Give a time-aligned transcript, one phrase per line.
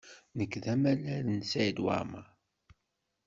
[0.37, 2.27] Nekk d amalal n Saɛid Waɛmaṛ.